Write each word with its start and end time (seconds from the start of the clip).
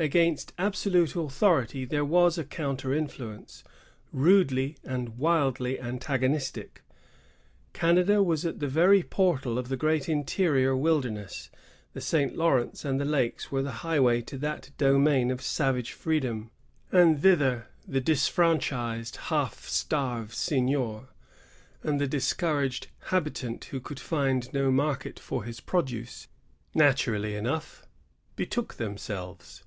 Against 0.00 0.52
absolute 0.58 1.16
authority 1.16 1.84
there 1.84 2.04
was 2.04 2.38
a 2.38 2.44
counter 2.44 2.94
influence, 2.94 3.64
rudely 4.12 4.76
and 4.84 5.18
wildly 5.18 5.80
antagonistic. 5.80 6.84
Canada 7.72 8.22
was 8.22 8.46
at 8.46 8.60
the 8.60 8.68
very 8.68 9.02
portal 9.02 9.58
of 9.58 9.68
the 9.68 9.76
great 9.76 10.08
interior 10.08 10.76
wilderness. 10.76 11.50
The 11.94 12.00
St. 12.00 12.36
Lawrence 12.36 12.84
and 12.84 13.00
the 13.00 13.04
Lakes 13.04 13.50
were 13.50 13.60
the 13.60 13.72
highway 13.82 14.20
to 14.20 14.38
that 14.38 14.70
domain 14.78 15.32
of 15.32 15.42
savage 15.42 15.90
freedom; 15.90 16.52
and 16.92 17.20
thither 17.20 17.66
the 17.84 18.00
disfranchised, 18.00 19.16
half 19.16 19.64
starved 19.64 20.30
seignior, 20.32 21.08
and 21.82 22.00
the 22.00 22.06
discouraged 22.06 22.86
haUtant 23.08 23.64
who 23.64 23.80
could 23.80 23.98
find 23.98 24.52
no 24.52 24.70
market 24.70 25.18
for 25.18 25.42
his 25.42 25.58
produce 25.58 26.28
naturally 26.72 27.34
enough 27.34 27.84
betook 28.36 28.74
themselves. 28.74 29.64